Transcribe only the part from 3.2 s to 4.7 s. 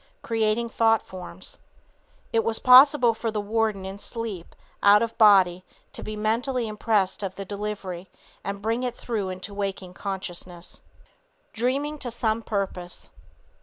the warden in sleep,